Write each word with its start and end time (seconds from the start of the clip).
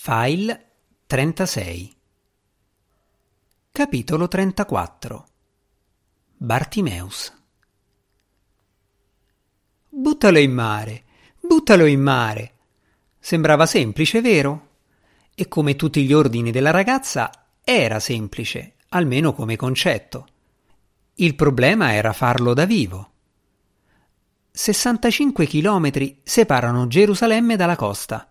File 0.00 0.66
36 1.06 1.96
Capitolo 3.72 4.28
34 4.28 5.26
Bartimeus 6.36 7.32
Buttalo 9.88 10.38
in 10.38 10.52
mare, 10.52 11.04
buttalo 11.40 11.84
in 11.84 12.00
mare. 12.00 12.52
Sembrava 13.18 13.66
semplice, 13.66 14.20
vero? 14.20 14.68
E 15.34 15.48
come 15.48 15.74
tutti 15.74 16.04
gli 16.04 16.12
ordini 16.12 16.52
della 16.52 16.70
ragazza, 16.70 17.48
era 17.64 17.98
semplice, 17.98 18.76
almeno 18.90 19.34
come 19.34 19.56
concetto. 19.56 20.26
Il 21.16 21.34
problema 21.34 21.92
era 21.92 22.12
farlo 22.12 22.54
da 22.54 22.66
vivo. 22.66 23.10
65 24.52 25.44
chilometri 25.44 26.20
separano 26.22 26.86
Gerusalemme 26.86 27.56
dalla 27.56 27.76
costa 27.76 28.28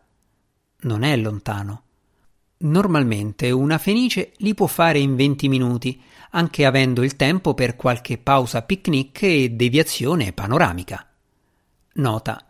non 0.82 1.04
è 1.04 1.16
lontano. 1.18 1.84
Normalmente 2.59 3.52
una 3.52 3.77
fenice 3.77 4.34
li 4.38 4.54
può 4.54 4.67
fare 4.67 5.00
in 5.00 5.16
20 5.16 5.48
minuti, 5.48 6.02
anche 6.31 6.66
avendo 6.66 7.03
il 7.03 7.16
tempo 7.16 7.53
per 7.53 7.76
qualche 7.76 8.17
pausa 8.17 8.63
picnic 8.63 9.22
e 9.23 9.50
deviazione 9.50 10.34
panoramica. 10.34 11.05
Nota. 11.94 12.44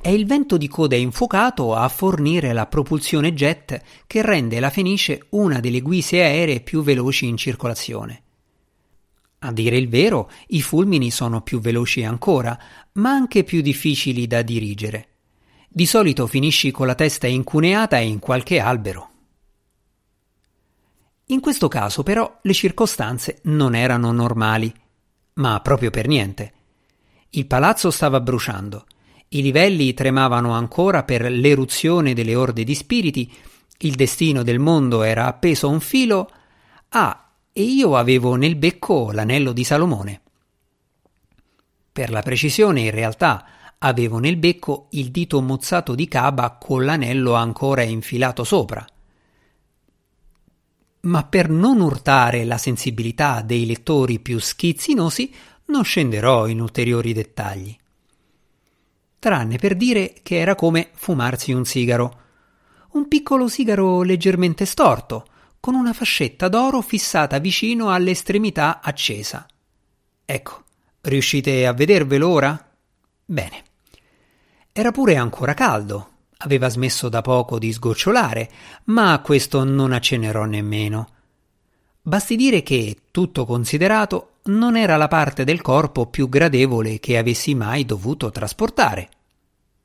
È 0.00 0.08
il 0.08 0.26
vento 0.26 0.56
di 0.56 0.68
coda 0.68 0.94
infuocato 0.94 1.74
a 1.74 1.88
fornire 1.88 2.52
la 2.52 2.66
propulsione 2.66 3.34
jet 3.34 3.82
che 4.06 4.22
rende 4.22 4.60
la 4.60 4.70
Fenice 4.70 5.26
una 5.30 5.58
delle 5.58 5.80
guise 5.80 6.22
aeree 6.22 6.60
più 6.60 6.82
veloci 6.82 7.26
in 7.26 7.36
circolazione. 7.36 8.22
A 9.40 9.52
dire 9.52 9.76
il 9.76 9.88
vero, 9.88 10.30
i 10.48 10.62
fulmini 10.62 11.10
sono 11.10 11.42
più 11.42 11.60
veloci 11.60 12.04
ancora, 12.04 12.58
ma 12.94 13.10
anche 13.10 13.44
più 13.44 13.60
difficili 13.60 14.26
da 14.26 14.42
dirigere. 14.42 15.07
Di 15.68 15.84
solito 15.84 16.26
finisci 16.26 16.70
con 16.70 16.86
la 16.86 16.94
testa 16.94 17.26
incuneata 17.26 17.98
in 17.98 18.18
qualche 18.18 18.58
albero. 18.58 19.10
In 21.26 21.40
questo 21.40 21.68
caso 21.68 22.02
però 22.02 22.38
le 22.42 22.54
circostanze 22.54 23.40
non 23.44 23.74
erano 23.74 24.10
normali, 24.10 24.72
ma 25.34 25.60
proprio 25.60 25.90
per 25.90 26.08
niente. 26.08 26.52
Il 27.30 27.46
palazzo 27.46 27.90
stava 27.90 28.18
bruciando, 28.20 28.86
i 29.28 29.42
livelli 29.42 29.92
tremavano 29.92 30.52
ancora 30.52 31.02
per 31.02 31.30
l'eruzione 31.30 32.14
delle 32.14 32.34
orde 32.34 32.64
di 32.64 32.74
spiriti, 32.74 33.30
il 33.80 33.94
destino 33.94 34.42
del 34.42 34.58
mondo 34.58 35.02
era 35.02 35.26
appeso 35.26 35.66
a 35.66 35.70
un 35.70 35.80
filo, 35.80 36.30
ah, 36.88 37.30
e 37.52 37.62
io 37.62 37.96
avevo 37.96 38.36
nel 38.36 38.56
becco 38.56 39.12
l'anello 39.12 39.52
di 39.52 39.64
Salomone. 39.64 40.20
Per 41.92 42.10
la 42.10 42.22
precisione, 42.22 42.80
in 42.80 42.90
realtà, 42.90 43.44
Avevo 43.80 44.18
nel 44.18 44.36
becco 44.36 44.88
il 44.90 45.10
dito 45.12 45.40
mozzato 45.40 45.94
di 45.94 46.08
Caba 46.08 46.56
con 46.60 46.84
l'anello 46.84 47.34
ancora 47.34 47.82
infilato 47.82 48.42
sopra. 48.42 48.84
Ma 51.00 51.24
per 51.24 51.48
non 51.48 51.80
urtare 51.80 52.44
la 52.44 52.58
sensibilità 52.58 53.40
dei 53.40 53.66
lettori 53.66 54.18
più 54.18 54.40
schizzinosi, 54.40 55.32
non 55.66 55.84
scenderò 55.84 56.48
in 56.48 56.60
ulteriori 56.60 57.12
dettagli. 57.12 57.76
Tranne 59.20 59.58
per 59.58 59.76
dire 59.76 60.14
che 60.22 60.38
era 60.38 60.56
come 60.56 60.90
fumarsi 60.94 61.52
un 61.52 61.64
sigaro. 61.64 62.20
Un 62.92 63.06
piccolo 63.06 63.46
sigaro 63.46 64.02
leggermente 64.02 64.64
storto, 64.64 65.24
con 65.60 65.74
una 65.74 65.92
fascetta 65.92 66.48
d'oro 66.48 66.80
fissata 66.80 67.38
vicino 67.38 67.90
all'estremità 67.90 68.80
accesa. 68.80 69.46
Ecco, 70.24 70.64
riuscite 71.02 71.64
a 71.64 71.72
vedervelo 71.72 72.28
ora? 72.28 72.70
Bene. 73.24 73.66
Era 74.78 74.92
pure 74.92 75.16
ancora 75.16 75.54
caldo, 75.54 76.10
aveva 76.36 76.68
smesso 76.68 77.08
da 77.08 77.20
poco 77.20 77.58
di 77.58 77.72
sgocciolare, 77.72 78.48
ma 78.84 79.12
a 79.12 79.18
questo 79.22 79.64
non 79.64 79.90
accenerò 79.90 80.44
nemmeno. 80.44 81.08
Basti 82.00 82.36
dire 82.36 82.62
che, 82.62 82.96
tutto 83.10 83.44
considerato, 83.44 84.34
non 84.44 84.76
era 84.76 84.96
la 84.96 85.08
parte 85.08 85.42
del 85.42 85.62
corpo 85.62 86.06
più 86.06 86.28
gradevole 86.28 87.00
che 87.00 87.18
avessi 87.18 87.56
mai 87.56 87.84
dovuto 87.84 88.30
trasportare. 88.30 89.08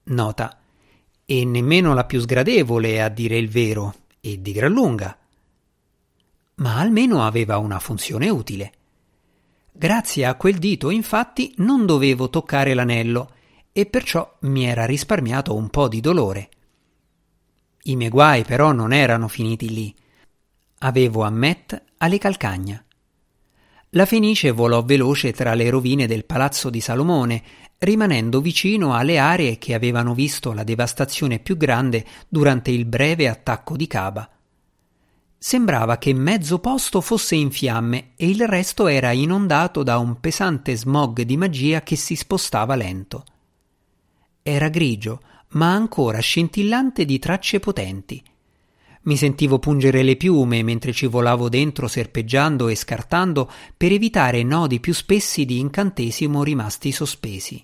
Nota. 0.04 0.60
E 1.26 1.44
nemmeno 1.44 1.96
la 1.96 2.04
più 2.04 2.20
sgradevole, 2.20 3.02
a 3.02 3.10
dire 3.10 3.36
il 3.36 3.50
vero, 3.50 3.96
e 4.22 4.44
di 4.44 4.52
gran 4.52 4.74
lunga. 4.74 5.18
Ma 6.58 6.78
almeno 6.78 7.26
aveva 7.26 7.58
una 7.58 7.80
funzione 7.80 8.30
utile. 8.30 8.72
Grazie 9.72 10.28
a 10.28 10.36
quel 10.36 10.60
dito, 10.60 10.92
infatti, 10.92 11.52
non 11.58 11.88
dovevo 11.88 12.30
toccare 12.30 12.76
l'anello 12.76 13.32
e 13.74 13.88
perciò 13.88 14.38
mi 14.42 14.66
era 14.66 14.86
risparmiato 14.86 15.56
un 15.56 15.70
po' 15.70 15.88
di 15.88 16.00
dolore. 16.00 16.50
I 17.86 17.96
miei 17.96 18.12
guai 18.12 18.44
però 18.44 18.72
non 18.72 18.94
erano 18.94 19.28
finiti 19.28 19.74
lì. 19.74 19.94
Avevo 20.80 21.24
a 21.24 21.30
Met 21.30 21.84
alle 21.98 22.20
calcagna. 22.20 22.84
La 23.90 24.06
Fenice 24.06 24.52
volò 24.52 24.84
veloce 24.84 25.34
tra 25.34 25.54
le 25.54 25.70
rovine 25.70 26.08
del 26.08 26.26
palazzo 26.26 26.70
di 26.70 26.82
Salomone, 26.82 27.44
rimanendo 27.80 28.42
vicino 28.42 28.96
alle 28.96 29.18
aree 29.18 29.58
che 29.58 29.74
avevano 29.74 30.14
visto 30.14 30.54
la 30.54 30.64
devastazione 30.64 31.40
più 31.40 31.58
grande 31.58 32.06
durante 32.30 32.72
il 32.72 32.86
breve 32.86 33.28
attacco 33.28 33.76
di 33.76 33.88
Caba. 33.88 34.30
Sembrava 35.38 35.98
che 35.98 36.14
mezzo 36.14 36.60
posto 36.60 37.02
fosse 37.02 37.36
in 37.36 37.52
fiamme 37.52 38.12
e 38.16 38.30
il 38.30 38.48
resto 38.48 38.88
era 38.88 39.12
inondato 39.12 39.84
da 39.84 39.98
un 39.98 40.20
pesante 40.20 40.76
smog 40.78 41.22
di 41.24 41.36
magia 41.36 41.82
che 41.82 41.98
si 41.98 42.16
spostava 42.16 42.76
lento. 42.76 43.26
Era 44.46 44.68
grigio, 44.68 45.22
ma 45.52 45.72
ancora 45.72 46.20
scintillante 46.20 47.06
di 47.06 47.18
tracce 47.18 47.62
potenti. 47.62 48.22
Mi 49.04 49.16
sentivo 49.16 49.58
pungere 49.58 50.04
le 50.04 50.18
piume 50.18 50.64
mentre 50.64 50.92
ci 50.92 51.06
volavo 51.06 51.48
dentro 51.48 51.88
serpeggiando 51.88 52.68
e 52.68 52.76
scartando 52.76 53.50
per 53.78 53.94
evitare 53.94 54.44
nodi 54.44 54.82
più 54.82 54.94
spessi 54.94 55.46
di 55.46 55.60
incantesimo 55.60 56.44
rimasti 56.44 56.92
sospesi. 56.92 57.64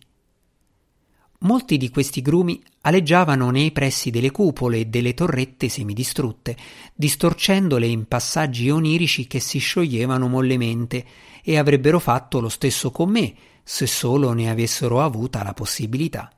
Molti 1.39 1.75
di 1.75 1.89
questi 1.89 2.21
grumi 2.21 2.61
aleggiavano 2.81 3.49
nei 3.49 3.71
pressi 3.71 4.09
delle 4.09 4.31
cupole 4.31 4.79
e 4.79 4.85
delle 4.85 5.13
torrette 5.13 5.67
semidistrutte, 5.67 6.55
distorcendole 6.95 7.87
in 7.87 8.07
passaggi 8.07 8.69
onirici 8.69 9.27
che 9.27 9.41
si 9.41 9.59
scioglievano 9.59 10.29
mollemente 10.29 11.05
e 11.43 11.57
avrebbero 11.57 11.99
fatto 11.99 12.39
lo 12.39 12.49
stesso 12.49 12.89
con 12.91 13.09
me 13.09 13.35
se 13.63 13.85
solo 13.85 14.31
ne 14.31 14.49
avessero 14.49 15.01
avuta 15.01 15.43
la 15.43 15.53
possibilità. 15.53 16.31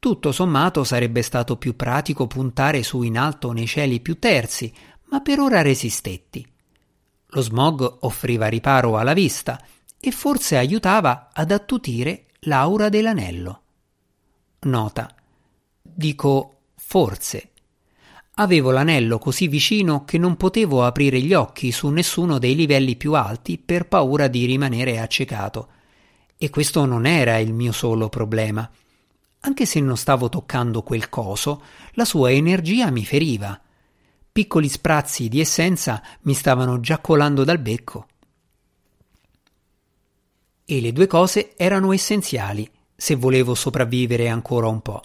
Tutto 0.00 0.30
sommato 0.30 0.84
sarebbe 0.84 1.22
stato 1.22 1.56
più 1.56 1.74
pratico 1.74 2.28
puntare 2.28 2.84
su 2.84 3.02
in 3.02 3.18
alto 3.18 3.50
nei 3.50 3.66
cieli 3.66 3.98
più 4.00 4.18
terzi, 4.18 4.72
ma 5.10 5.20
per 5.20 5.40
ora 5.40 5.60
resistetti. 5.60 6.46
Lo 7.30 7.40
smog 7.40 7.98
offriva 8.00 8.46
riparo 8.46 8.96
alla 8.96 9.12
vista 9.12 9.60
e 9.98 10.12
forse 10.12 10.56
aiutava 10.56 11.30
ad 11.32 11.50
attutire 11.50 12.26
l'aura 12.42 12.88
dell'anello. 12.88 13.62
Nota. 14.60 15.12
Dico 15.82 16.60
forse. 16.76 17.50
Avevo 18.34 18.70
l'anello 18.70 19.18
così 19.18 19.48
vicino 19.48 20.04
che 20.04 20.16
non 20.16 20.36
potevo 20.36 20.84
aprire 20.84 21.20
gli 21.20 21.34
occhi 21.34 21.72
su 21.72 21.88
nessuno 21.88 22.38
dei 22.38 22.54
livelli 22.54 22.94
più 22.94 23.14
alti 23.14 23.58
per 23.58 23.88
paura 23.88 24.28
di 24.28 24.44
rimanere 24.44 25.00
accecato. 25.00 25.68
E 26.36 26.50
questo 26.50 26.84
non 26.84 27.04
era 27.04 27.38
il 27.38 27.52
mio 27.52 27.72
solo 27.72 28.08
problema. 28.08 28.70
Anche 29.40 29.66
se 29.66 29.80
non 29.80 29.96
stavo 29.96 30.28
toccando 30.28 30.82
quel 30.82 31.08
coso, 31.08 31.62
la 31.92 32.04
sua 32.04 32.32
energia 32.32 32.90
mi 32.90 33.04
feriva. 33.04 33.60
Piccoli 34.32 34.68
sprazzi 34.68 35.28
di 35.28 35.40
essenza 35.40 36.02
mi 36.22 36.34
stavano 36.34 36.80
già 36.80 36.98
colando 36.98 37.44
dal 37.44 37.58
becco. 37.58 38.06
E 40.64 40.80
le 40.80 40.92
due 40.92 41.06
cose 41.06 41.56
erano 41.56 41.92
essenziali 41.92 42.68
se 42.94 43.14
volevo 43.14 43.54
sopravvivere 43.54 44.28
ancora 44.28 44.66
un 44.66 44.80
po'. 44.80 45.02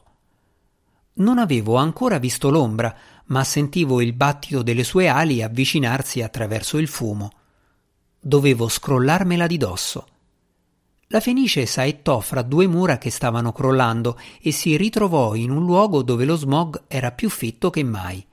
Non 1.15 1.37
avevo 1.37 1.75
ancora 1.75 2.17
visto 2.17 2.49
l'ombra, 2.49 2.95
ma 3.25 3.43
sentivo 3.43 4.01
il 4.01 4.13
battito 4.13 4.63
delle 4.63 4.83
sue 4.83 5.07
ali 5.07 5.43
avvicinarsi 5.43 6.21
attraverso 6.21 6.79
il 6.79 6.87
fumo. 6.87 7.29
Dovevo 8.19 8.67
scrollarmela 8.67 9.45
di 9.45 9.57
dosso. 9.57 10.07
La 11.13 11.19
Fenice 11.19 11.67
saettò 11.67 12.21
fra 12.21 12.41
due 12.41 12.65
mura 12.65 12.97
che 12.97 13.11
stavano 13.11 13.51
crollando 13.51 14.19
e 14.41 14.51
si 14.51 14.75
ritrovò 14.75 15.35
in 15.35 15.51
un 15.51 15.63
luogo 15.63 16.01
dove 16.01 16.25
lo 16.25 16.35
smog 16.35 16.85
era 16.87 17.11
più 17.11 17.29
fitto 17.29 17.69
che 17.69 17.83
mai. 17.83 18.25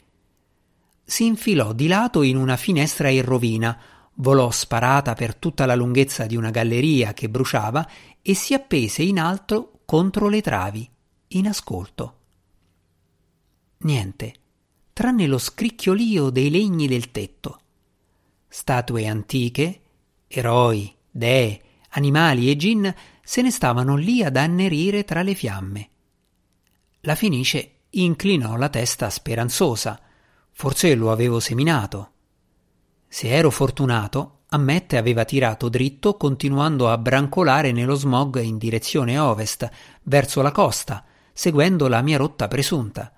Si 1.04 1.26
infilò 1.26 1.74
di 1.74 1.88
lato 1.88 2.22
in 2.22 2.38
una 2.38 2.56
finestra 2.56 3.10
in 3.10 3.22
rovina, 3.22 3.78
volò 4.14 4.50
sparata 4.50 5.12
per 5.12 5.34
tutta 5.34 5.66
la 5.66 5.74
lunghezza 5.74 6.24
di 6.24 6.36
una 6.36 6.48
galleria 6.48 7.12
che 7.12 7.28
bruciava 7.28 7.86
e 8.22 8.32
si 8.32 8.54
appese 8.54 9.02
in 9.02 9.20
alto 9.20 9.80
contro 9.84 10.30
le 10.30 10.40
travi, 10.40 10.88
in 11.28 11.48
ascolto. 11.48 12.16
Niente, 13.80 14.34
tranne 14.94 15.26
lo 15.26 15.36
scricchiolio 15.36 16.30
dei 16.30 16.48
legni 16.48 16.88
del 16.88 17.10
tetto. 17.10 17.60
Statue 18.48 19.06
antiche, 19.06 19.80
eroi, 20.28 20.90
dee, 21.10 21.64
animali 21.90 22.50
e 22.50 22.56
gin 22.56 22.94
se 23.22 23.42
ne 23.42 23.50
stavano 23.50 23.96
lì 23.96 24.22
ad 24.22 24.36
annerire 24.36 25.04
tra 25.04 25.22
le 25.22 25.34
fiamme. 25.34 25.88
La 27.02 27.14
Fenice 27.14 27.82
inclinò 27.90 28.56
la 28.56 28.68
testa 28.68 29.08
speranzosa. 29.08 30.00
Forse 30.52 30.94
lo 30.94 31.10
avevo 31.10 31.40
seminato. 31.40 32.10
Se 33.08 33.28
ero 33.28 33.50
fortunato, 33.50 34.40
Ammette 34.48 34.96
aveva 34.96 35.24
tirato 35.24 35.68
dritto 35.68 36.16
continuando 36.16 36.90
a 36.90 36.98
brancolare 36.98 37.72
nello 37.72 37.94
smog 37.94 38.40
in 38.40 38.58
direzione 38.58 39.16
ovest, 39.18 39.68
verso 40.02 40.42
la 40.42 40.50
costa, 40.50 41.04
seguendo 41.32 41.88
la 41.88 42.02
mia 42.02 42.18
rotta 42.18 42.48
presunta. 42.48 43.12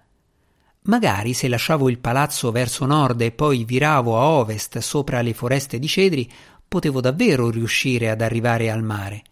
Magari 0.82 1.32
se 1.32 1.48
lasciavo 1.48 1.88
il 1.88 2.00
palazzo 2.00 2.50
verso 2.50 2.84
nord 2.86 3.20
e 3.20 3.30
poi 3.30 3.64
viravo 3.64 4.18
a 4.18 4.24
ovest 4.24 4.78
sopra 4.78 5.22
le 5.22 5.32
foreste 5.32 5.78
di 5.78 5.86
cedri, 5.86 6.30
potevo 6.72 7.02
davvero 7.02 7.50
riuscire 7.50 8.08
ad 8.08 8.22
arrivare 8.22 8.70
al 8.70 8.82
mare. 8.82 9.22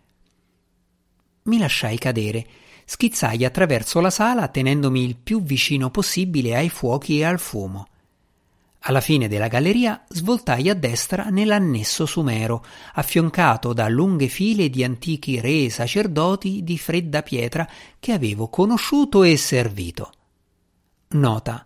Mi 1.44 1.56
lasciai 1.56 1.96
cadere, 1.96 2.46
schizzai 2.84 3.46
attraverso 3.46 3.98
la 4.00 4.10
sala 4.10 4.48
tenendomi 4.48 5.02
il 5.02 5.16
più 5.16 5.42
vicino 5.42 5.88
possibile 5.88 6.54
ai 6.54 6.68
fuochi 6.68 7.20
e 7.20 7.24
al 7.24 7.38
fumo. 7.38 7.88
Alla 8.80 9.00
fine 9.00 9.26
della 9.26 9.48
galleria 9.48 10.04
svoltai 10.06 10.68
a 10.68 10.74
destra 10.74 11.30
nell'annesso 11.30 12.04
sumero, 12.04 12.62
affioncato 12.92 13.72
da 13.72 13.88
lunghe 13.88 14.28
file 14.28 14.68
di 14.68 14.84
antichi 14.84 15.40
re 15.40 15.64
e 15.64 15.70
sacerdoti 15.70 16.62
di 16.62 16.76
fredda 16.76 17.22
pietra 17.22 17.66
che 17.98 18.12
avevo 18.12 18.48
conosciuto 18.48 19.22
e 19.22 19.38
servito. 19.38 20.12
Nota. 21.12 21.64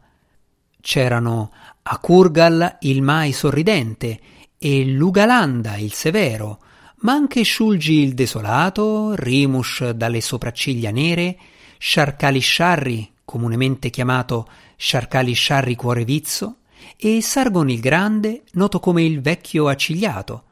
C'erano 0.80 1.50
Akurgal 1.82 2.76
il 2.82 3.02
Mai 3.02 3.32
sorridente 3.32 4.20
e 4.66 4.86
Lugalanda 4.86 5.76
il 5.76 5.92
severo, 5.92 6.58
ma 7.00 7.12
anche 7.12 7.44
Shulgi 7.44 7.98
il 7.98 8.14
desolato, 8.14 9.14
Rimush 9.14 9.90
dalle 9.90 10.22
sopracciglia 10.22 10.90
nere, 10.90 11.36
Sharkali 11.78 12.40
Sharri, 12.40 13.12
comunemente 13.26 13.90
chiamato 13.90 14.48
Sharkali 14.78 15.34
Sharri 15.34 15.76
cuore 15.76 16.06
vizzo, 16.06 16.60
e 16.96 17.20
Sargon 17.20 17.68
il 17.68 17.78
grande, 17.80 18.44
noto 18.52 18.80
come 18.80 19.04
il 19.04 19.20
vecchio 19.20 19.68
accigliato. 19.68 20.44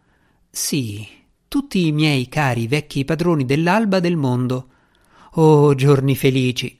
Sì, 0.50 1.08
tutti 1.48 1.86
i 1.86 1.92
miei 1.92 2.28
cari 2.28 2.66
vecchi 2.66 3.06
padroni 3.06 3.46
dell'alba 3.46 3.98
del 3.98 4.16
mondo. 4.16 4.68
Oh, 5.36 5.74
giorni 5.74 6.16
felici! 6.16 6.78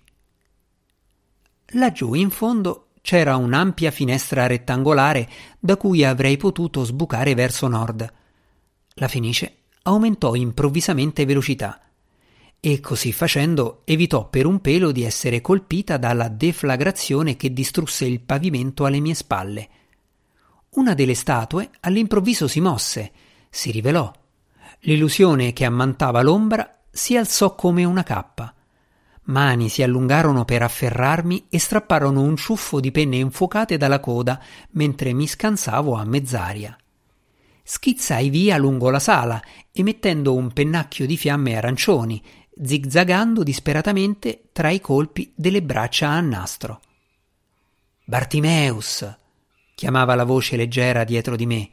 Laggiù 1.76 2.12
in 2.12 2.29
fondo 2.29 2.88
c'era 3.03 3.37
un'ampia 3.37 3.91
finestra 3.91 4.47
rettangolare 4.47 5.29
da 5.59 5.77
cui 5.77 6.05
avrei 6.05 6.37
potuto 6.39 6.85
sbucare 6.85 7.35
verso 7.35 7.69
nord. 7.69 8.11
La 8.95 9.09
Fenice 9.09 9.57
aumentò 9.83 10.35
improvvisamente 10.35 11.27
velocità 11.27 11.81
e 12.61 12.79
così 12.79 13.13
facendo 13.13 13.83
evitò 13.85 14.29
per 14.29 14.47
un 14.47 14.61
pelo 14.61 14.93
di 14.93 15.03
essere 15.03 15.41
colpita 15.41 15.97
dalla 15.97 16.29
deflagrazione 16.29 17.37
che 17.37 17.53
distrusse 17.53 18.05
il 18.05 18.21
pavimento 18.21 18.85
alle 18.85 19.01
mie 19.01 19.15
spalle. 19.15 19.69
Una 20.71 20.95
delle 20.95 21.15
statue 21.15 21.71
all'improvviso 21.81 22.47
si 22.47 22.61
mosse, 22.61 23.11
si 23.51 23.73
rivelò. 23.73 24.11
L'illusione 24.83 25.53
che 25.53 25.65
ammantava 25.65 26.23
l'ombra 26.23 26.83
si 26.89 27.17
alzò 27.17 27.57
come 27.57 27.83
una 27.83 28.05
cappa. 28.05 28.55
Mani 29.25 29.69
si 29.69 29.83
allungarono 29.83 30.45
per 30.45 30.63
afferrarmi 30.63 31.47
e 31.49 31.59
strapparono 31.59 32.23
un 32.23 32.37
ciuffo 32.37 32.81
di 32.81 32.91
penne 32.91 33.17
infuocate 33.17 33.77
dalla 33.77 34.01
coda 34.01 34.43
mentre 34.71 35.13
mi 35.13 35.27
scansavo 35.27 35.95
a 35.95 36.05
mezz'aria. 36.05 36.77
Schizzai 37.63 38.29
via 38.29 38.57
lungo 38.59 38.91
la 38.91 38.99
sala, 38.99 39.41
emettendo 39.71 40.35
un 40.35 40.53
pennacchio 40.53 41.07
di 41.07 41.17
fiamme 41.17 41.57
arancioni, 41.57 42.21
zigzagando 42.61 43.45
disperatamente 43.45 44.49
tra 44.53 44.71
i 44.71 44.81
colpi 44.81 45.33
delle 45.37 45.63
braccia 45.63 46.09
a 46.09 46.21
nastro. 46.21 46.81
Bartimeus! 48.05 49.19
chiamava 49.75 50.17
la 50.17 50.25
voce 50.25 50.57
leggera 50.57 51.05
dietro 51.05 51.37
di 51.37 51.47
me. 51.47 51.71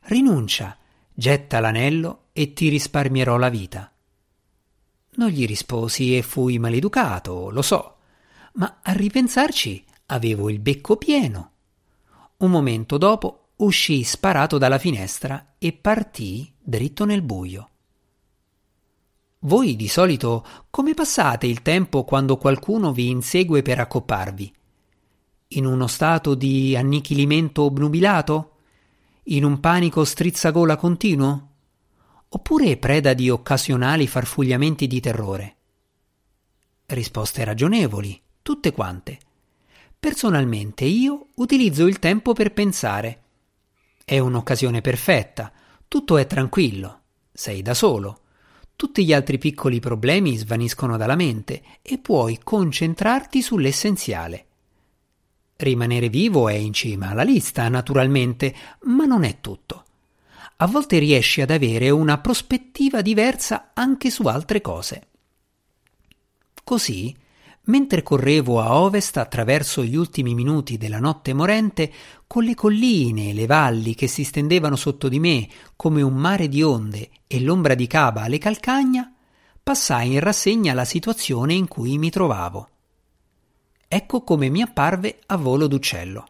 Rinuncia, 0.00 0.76
getta 1.12 1.60
l'anello 1.60 2.28
e 2.32 2.54
ti 2.54 2.68
risparmierò 2.68 3.36
la 3.36 3.48
vita. 3.50 3.90
Non 5.16 5.28
gli 5.28 5.46
risposi 5.46 6.16
e 6.16 6.22
fui 6.22 6.58
maleducato, 6.58 7.50
lo 7.50 7.62
so, 7.62 7.96
ma 8.54 8.80
a 8.82 8.92
ripensarci 8.92 9.84
avevo 10.06 10.50
il 10.50 10.58
becco 10.58 10.96
pieno. 10.96 11.50
Un 12.38 12.50
momento 12.50 12.98
dopo 12.98 13.48
uscii 13.56 14.02
sparato 14.02 14.58
dalla 14.58 14.78
finestra 14.78 15.54
e 15.58 15.72
partii 15.72 16.52
dritto 16.62 17.04
nel 17.06 17.22
buio. 17.22 17.70
Voi 19.40 19.76
di 19.76 19.88
solito 19.88 20.44
come 20.68 20.92
passate 20.92 21.46
il 21.46 21.62
tempo 21.62 22.04
quando 22.04 22.36
qualcuno 22.36 22.92
vi 22.92 23.08
insegue 23.08 23.62
per 23.62 23.78
accopparvi? 23.78 24.52
In 25.48 25.64
uno 25.64 25.86
stato 25.86 26.34
di 26.34 26.76
annichilimento 26.76 27.62
obnubilato? 27.62 28.56
In 29.24 29.44
un 29.44 29.60
panico 29.60 30.04
strizzagola 30.04 30.76
continuo? 30.76 31.50
Oppure 32.28 32.76
preda 32.76 33.14
di 33.14 33.30
occasionali 33.30 34.06
farfugliamenti 34.06 34.86
di 34.86 35.00
terrore? 35.00 35.56
Risposte 36.86 37.44
ragionevoli, 37.44 38.20
tutte 38.42 38.72
quante. 38.72 39.18
Personalmente 39.98 40.84
io 40.84 41.28
utilizzo 41.34 41.86
il 41.86 41.98
tempo 41.98 42.32
per 42.32 42.52
pensare. 42.52 43.22
È 44.04 44.18
un'occasione 44.18 44.80
perfetta, 44.80 45.52
tutto 45.88 46.16
è 46.16 46.26
tranquillo, 46.26 47.00
sei 47.32 47.62
da 47.62 47.74
solo. 47.74 48.20
Tutti 48.76 49.04
gli 49.04 49.12
altri 49.12 49.38
piccoli 49.38 49.80
problemi 49.80 50.36
svaniscono 50.36 50.96
dalla 50.96 51.16
mente 51.16 51.62
e 51.80 51.98
puoi 51.98 52.38
concentrarti 52.42 53.40
sull'essenziale. 53.40 54.44
Rimanere 55.56 56.08
vivo 56.10 56.48
è 56.48 56.54
in 56.54 56.74
cima 56.74 57.08
alla 57.10 57.22
lista, 57.22 57.66
naturalmente, 57.68 58.54
ma 58.82 59.06
non 59.06 59.24
è 59.24 59.40
tutto 59.40 59.85
a 60.58 60.66
volte 60.66 60.98
riesci 60.98 61.42
ad 61.42 61.50
avere 61.50 61.90
una 61.90 62.18
prospettiva 62.18 63.02
diversa 63.02 63.72
anche 63.74 64.10
su 64.10 64.22
altre 64.24 64.60
cose. 64.62 65.08
Così, 66.64 67.14
mentre 67.64 68.02
correvo 68.02 68.60
a 68.60 68.80
ovest 68.80 69.18
attraverso 69.18 69.84
gli 69.84 69.96
ultimi 69.96 70.34
minuti 70.34 70.78
della 70.78 70.98
notte 70.98 71.34
morente, 71.34 71.92
con 72.26 72.44
le 72.44 72.54
colline 72.54 73.30
e 73.30 73.34
le 73.34 73.46
valli 73.46 73.94
che 73.94 74.06
si 74.06 74.24
stendevano 74.24 74.76
sotto 74.76 75.08
di 75.08 75.20
me 75.20 75.48
come 75.76 76.00
un 76.00 76.14
mare 76.14 76.48
di 76.48 76.62
onde 76.62 77.10
e 77.26 77.40
l'ombra 77.40 77.74
di 77.74 77.86
Caba 77.86 78.22
alle 78.22 78.38
calcagna, 78.38 79.12
passai 79.62 80.12
in 80.12 80.20
rassegna 80.20 80.72
la 80.72 80.84
situazione 80.84 81.52
in 81.52 81.68
cui 81.68 81.98
mi 81.98 82.08
trovavo. 82.08 82.68
Ecco 83.88 84.22
come 84.22 84.48
mi 84.48 84.62
apparve 84.62 85.18
a 85.26 85.36
volo 85.36 85.66
d'uccello. 85.66 86.26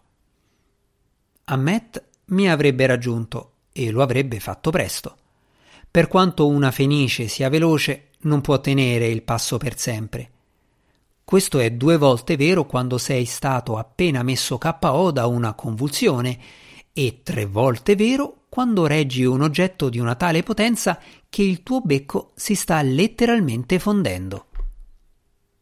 Ammet 1.45 2.05
mi 2.27 2.51
avrebbe 2.51 2.87
raggiunto 2.87 3.53
e 3.77 3.91
lo 3.91 4.03
avrebbe 4.03 4.41
fatto 4.41 4.71
presto. 4.71 5.17
Per 5.91 6.09
quanto 6.09 6.49
una 6.49 6.71
fenice 6.71 7.29
sia 7.29 7.51
veloce, 7.51 8.09
non 8.21 8.41
può 8.41 8.59
tenere 8.61 9.07
il 9.09 9.23
passo 9.23 9.59
per 9.59 9.79
sempre. 9.79 10.31
Questo 11.23 11.59
è 11.59 11.71
due 11.73 11.99
volte 11.99 12.37
vero 12.37 12.65
quando 12.65 12.99
sei 12.99 13.27
stato 13.27 13.77
appena 13.77 14.23
messo 14.23 14.59
KO 14.59 15.11
da 15.11 15.27
una 15.27 15.55
convulsione 15.55 16.39
e 16.93 17.21
tre 17.23 17.45
volte 17.45 17.97
vero 17.97 18.45
quando 18.49 18.87
reggi 18.87 19.25
un 19.25 19.43
oggetto 19.43 19.91
di 19.91 19.99
una 19.99 20.15
tale 20.15 20.43
potenza 20.43 20.99
che 21.29 21.43
il 21.43 21.63
tuo 21.63 21.81
becco 21.81 22.33
si 22.35 22.55
sta 22.55 22.81
letteralmente 22.81 23.79
fondendo. 23.79 24.47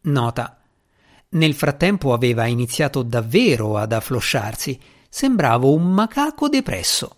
Nota. 0.03 0.61
Nel 1.31 1.55
frattempo 1.55 2.13
aveva 2.13 2.47
iniziato 2.47 3.03
davvero 3.03 3.77
ad 3.77 3.93
afflosciarsi, 3.93 4.79
sembravo 5.09 5.73
un 5.73 5.93
macaco 5.93 6.49
depresso. 6.49 7.17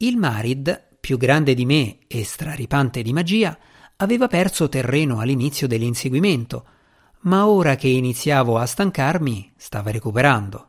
Il 0.00 0.18
Marid, 0.18 0.98
più 1.00 1.16
grande 1.16 1.54
di 1.54 1.64
me 1.64 2.00
e 2.06 2.22
straripante 2.22 3.00
di 3.00 3.14
magia, 3.14 3.56
aveva 3.96 4.28
perso 4.28 4.68
terreno 4.68 5.20
all'inizio 5.20 5.66
dell'inseguimento, 5.66 6.66
ma 7.20 7.46
ora 7.46 7.76
che 7.76 7.88
iniziavo 7.88 8.58
a 8.58 8.66
stancarmi 8.66 9.52
stava 9.56 9.90
recuperando. 9.90 10.66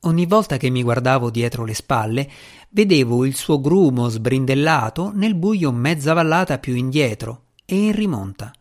Ogni 0.00 0.26
volta 0.26 0.58
che 0.58 0.68
mi 0.68 0.82
guardavo 0.82 1.30
dietro 1.30 1.64
le 1.64 1.72
spalle, 1.72 2.30
vedevo 2.68 3.24
il 3.24 3.34
suo 3.34 3.58
grumo 3.58 4.10
sbrindellato 4.10 5.10
nel 5.14 5.34
buio 5.34 5.72
mezza 5.72 6.12
vallata 6.12 6.58
più 6.58 6.74
indietro 6.74 7.44
e 7.64 7.74
in 7.74 7.92
rimonta. 7.92 8.52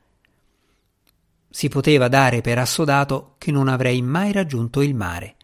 Si 1.50 1.68
poteva 1.68 2.08
dare 2.08 2.40
per 2.40 2.60
assodato 2.60 3.36
che 3.38 3.52
non 3.52 3.68
avrei 3.68 4.02
mai 4.02 4.32
raggiunto 4.32 4.82
il 4.82 4.96
mare. 4.96 5.36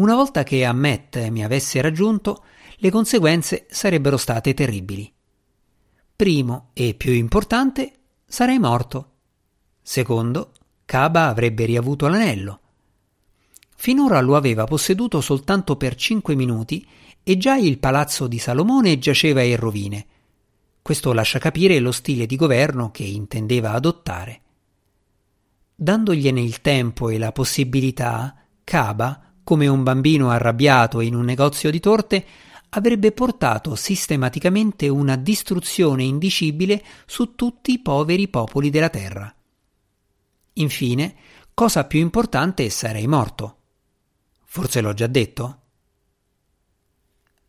Una 0.00 0.14
volta 0.14 0.44
che 0.44 0.64
Ammet 0.64 1.28
mi 1.28 1.44
avesse 1.44 1.78
raggiunto, 1.82 2.44
le 2.76 2.90
conseguenze 2.90 3.66
sarebbero 3.68 4.16
state 4.16 4.54
terribili. 4.54 5.12
Primo 6.16 6.70
e 6.72 6.94
più 6.94 7.12
importante, 7.12 7.92
sarei 8.24 8.58
morto. 8.58 9.10
Secondo, 9.82 10.52
Kaba 10.86 11.26
avrebbe 11.26 11.66
riavuto 11.66 12.08
l'anello. 12.08 12.60
Finora 13.76 14.22
lo 14.22 14.36
aveva 14.36 14.64
posseduto 14.64 15.20
soltanto 15.20 15.76
per 15.76 15.96
cinque 15.96 16.34
minuti 16.34 16.86
e 17.22 17.36
già 17.36 17.58
il 17.58 17.78
palazzo 17.78 18.26
di 18.26 18.38
Salomone 18.38 18.98
giaceva 18.98 19.42
in 19.42 19.56
rovine. 19.56 20.06
Questo 20.80 21.12
lascia 21.12 21.38
capire 21.38 21.78
lo 21.78 21.92
stile 21.92 22.24
di 22.24 22.36
governo 22.36 22.90
che 22.90 23.04
intendeva 23.04 23.72
adottare. 23.72 24.40
Dandogliene 25.74 26.40
il 26.40 26.62
tempo 26.62 27.10
e 27.10 27.18
la 27.18 27.32
possibilità, 27.32 28.34
Caba, 28.64 29.29
come 29.50 29.66
un 29.66 29.82
bambino 29.82 30.30
arrabbiato 30.30 31.00
in 31.00 31.16
un 31.16 31.24
negozio 31.24 31.72
di 31.72 31.80
torte, 31.80 32.24
avrebbe 32.68 33.10
portato 33.10 33.74
sistematicamente 33.74 34.86
una 34.86 35.16
distruzione 35.16 36.04
indicibile 36.04 36.80
su 37.04 37.34
tutti 37.34 37.72
i 37.72 37.80
poveri 37.80 38.28
popoli 38.28 38.70
della 38.70 38.90
terra. 38.90 39.34
Infine, 40.52 41.16
cosa 41.52 41.84
più 41.84 41.98
importante, 41.98 42.70
sarei 42.70 43.08
morto. 43.08 43.56
Forse 44.44 44.80
l'ho 44.80 44.94
già 44.94 45.08
detto? 45.08 45.60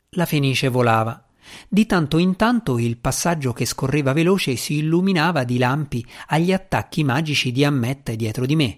La 0.09 0.25
fenice 0.25 0.69
volava. 0.69 1.23
Di 1.67 1.85
tanto 1.85 2.17
in 2.17 2.35
tanto 2.35 2.79
il 2.79 2.97
passaggio 2.97 3.53
che 3.53 3.67
scorreva 3.67 4.11
veloce 4.11 4.55
si 4.55 4.77
illuminava 4.77 5.43
di 5.43 5.59
lampi 5.59 6.03
agli 6.29 6.51
attacchi 6.51 7.03
magici 7.03 7.51
di 7.51 7.63
Ammet 7.63 8.11
dietro 8.13 8.47
di 8.47 8.55
me. 8.55 8.75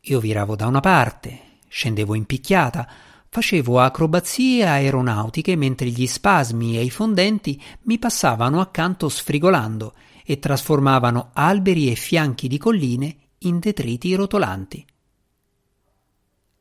Io 0.00 0.20
viravo 0.20 0.54
da 0.54 0.66
una 0.66 0.80
parte, 0.80 1.48
scendevo 1.70 2.14
in 2.14 2.26
picchiata, 2.26 2.86
facevo 3.28 3.78
acrobazie 3.78 4.66
aeronautiche 4.66 5.54
mentre 5.54 5.86
gli 5.88 6.06
spasmi 6.06 6.76
e 6.76 6.82
i 6.82 6.90
fondenti 6.90 7.62
mi 7.82 7.96
passavano 7.98 8.60
accanto 8.60 9.08
sfrigolando 9.08 9.94
e 10.24 10.40
trasformavano 10.40 11.30
alberi 11.32 11.90
e 11.90 11.94
fianchi 11.94 12.48
di 12.48 12.58
colline 12.58 13.16
in 13.38 13.60
detriti 13.60 14.14
rotolanti. 14.14 14.84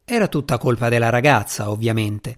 Era 0.05 0.27
tutta 0.27 0.57
colpa 0.57 0.89
della 0.89 1.09
ragazza, 1.09 1.69
ovviamente. 1.69 2.35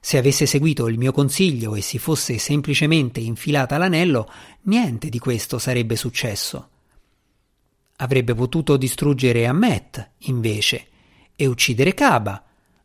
Se 0.00 0.16
avesse 0.16 0.46
seguito 0.46 0.88
il 0.88 0.98
mio 0.98 1.12
consiglio 1.12 1.74
e 1.74 1.80
si 1.80 1.98
fosse 1.98 2.38
semplicemente 2.38 3.20
infilata 3.20 3.78
l'anello, 3.78 4.28
niente 4.62 5.08
di 5.08 5.18
questo 5.18 5.58
sarebbe 5.58 5.96
successo. 5.96 6.68
Avrebbe 7.96 8.34
potuto 8.34 8.76
distruggere 8.76 9.46
Ammet, 9.46 10.10
invece, 10.18 10.88
e 11.42 11.46
uccidere 11.46 11.92
Kaba, 11.92 12.42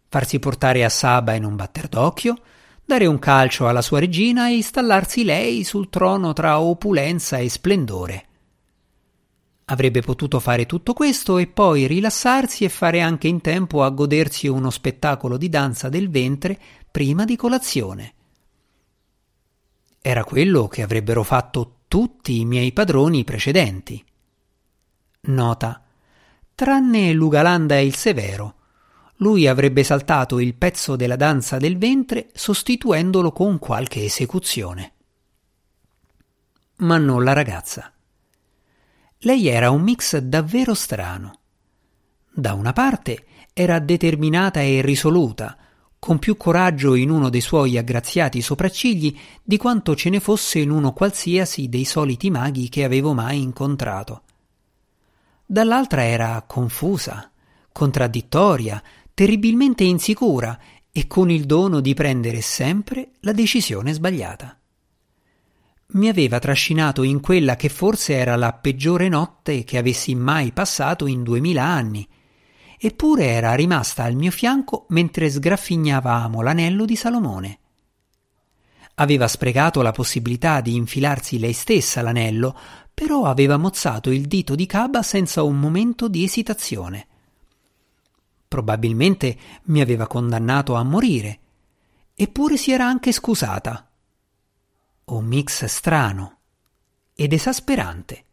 farsi 0.09 0.39
portare 0.39 0.83
a 0.83 0.89
Saba 0.89 1.33
in 1.33 1.43
un 1.43 1.55
batter 1.55 1.87
d'occhio, 1.87 2.37
dare 2.83 3.05
un 3.05 3.19
calcio 3.19 3.67
alla 3.67 3.81
sua 3.81 3.99
regina 3.99 4.49
e 4.49 4.55
installarsi 4.55 5.23
lei 5.23 5.63
sul 5.63 5.89
trono 5.89 6.33
tra 6.33 6.59
opulenza 6.59 7.37
e 7.37 7.49
splendore. 7.49 8.25
Avrebbe 9.65 10.01
potuto 10.01 10.39
fare 10.39 10.65
tutto 10.65 10.93
questo 10.93 11.37
e 11.37 11.47
poi 11.47 11.87
rilassarsi 11.87 12.63
e 12.63 12.69
fare 12.69 13.01
anche 13.01 13.27
in 13.27 13.41
tempo 13.41 13.83
a 13.83 13.89
godersi 13.89 14.47
uno 14.47 14.69
spettacolo 14.69 15.37
di 15.37 15.49
danza 15.49 15.89
del 15.89 16.09
ventre 16.09 16.57
prima 16.89 17.25
di 17.25 17.35
colazione. 17.35 18.13
Era 20.01 20.23
quello 20.23 20.67
che 20.67 20.81
avrebbero 20.81 21.21
fatto 21.23 21.81
tutti 21.87 22.39
i 22.39 22.45
miei 22.45 22.71
padroni 22.71 23.23
precedenti. 23.23 24.03
Nota. 25.21 25.86
Tranne 26.59 27.13
Lugalanda 27.13 27.77
e 27.77 27.85
il 27.85 27.93
Severo. 27.93 28.55
Lui 29.17 29.45
avrebbe 29.45 29.83
saltato 29.83 30.39
il 30.39 30.55
pezzo 30.55 30.95
della 30.95 31.15
danza 31.15 31.57
del 31.57 31.77
ventre 31.77 32.29
sostituendolo 32.33 33.31
con 33.31 33.59
qualche 33.59 34.03
esecuzione. 34.03 34.93
Ma 36.77 36.97
non 36.97 37.23
la 37.23 37.33
ragazza. 37.33 37.93
Lei 39.19 39.45
era 39.45 39.69
un 39.69 39.83
mix 39.83 40.17
davvero 40.17 40.73
strano. 40.73 41.41
Da 42.33 42.53
una 42.53 42.73
parte 42.73 43.25
era 43.53 43.77
determinata 43.77 44.59
e 44.59 44.81
risoluta, 44.81 45.55
con 45.99 46.17
più 46.17 46.37
coraggio 46.37 46.95
in 46.95 47.11
uno 47.11 47.29
dei 47.29 47.41
suoi 47.41 47.77
aggraziati 47.77 48.41
sopraccigli 48.41 49.15
di 49.43 49.57
quanto 49.57 49.95
ce 49.95 50.09
ne 50.09 50.19
fosse 50.19 50.57
in 50.57 50.71
uno 50.71 50.91
qualsiasi 50.91 51.69
dei 51.69 51.85
soliti 51.85 52.31
maghi 52.31 52.67
che 52.67 52.83
avevo 52.83 53.13
mai 53.13 53.43
incontrato. 53.43 54.23
Dall'altra 55.49 56.03
era 56.03 56.43
confusa, 56.45 57.31
contraddittoria, 57.71 58.83
terribilmente 59.13 59.83
insicura 59.83 60.59
e 60.91 61.07
con 61.07 61.31
il 61.31 61.45
dono 61.45 61.79
di 61.79 61.93
prendere 61.95 62.41
sempre 62.41 63.13
la 63.21 63.31
decisione 63.31 63.93
sbagliata 63.93 64.59
mi 65.89 66.09
aveva 66.09 66.39
trascinato 66.39 67.03
in 67.03 67.21
quella 67.21 67.55
che 67.55 67.69
forse 67.69 68.13
era 68.13 68.35
la 68.35 68.51
peggiore 68.51 69.07
notte 69.07 69.63
che 69.63 69.77
avessi 69.77 70.15
mai 70.15 70.51
passato 70.51 71.07
in 71.07 71.23
duemila 71.23 71.63
anni, 71.63 72.05
eppure 72.77 73.27
era 73.27 73.53
rimasta 73.53 74.03
al 74.03 74.15
mio 74.15 74.31
fianco 74.31 74.85
mentre 74.89 75.29
sgraffignavamo 75.29 76.41
l'anello 76.41 76.83
di 76.83 76.95
Salomone. 76.97 77.59
Aveva 78.95 79.27
sprecato 79.27 79.81
la 79.81 79.91
possibilità 79.91 80.59
di 80.59 80.75
infilarsi 80.75 81.39
lei 81.39 81.53
stessa 81.53 82.01
l'anello, 82.01 82.57
però 82.97 83.25
aveva 83.25 83.57
mozzato 83.57 84.09
il 84.09 84.25
dito 84.25 84.55
di 84.55 84.65
Caba 84.65 85.03
senza 85.03 85.43
un 85.43 85.59
momento 85.59 86.07
di 86.07 86.23
esitazione. 86.23 87.05
Probabilmente 88.47 89.37
mi 89.65 89.81
aveva 89.81 90.07
condannato 90.07 90.73
a 90.73 90.81
morire, 90.81 91.39
eppure 92.15 92.57
si 92.57 92.71
era 92.71 92.87
anche 92.87 93.11
scusata 93.11 93.87
un 95.05 95.25
mix 95.25 95.65
strano 95.65 96.37
ed 97.13 97.33
esasperante. 97.33 98.23